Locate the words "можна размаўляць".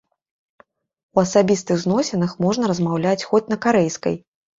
2.45-3.27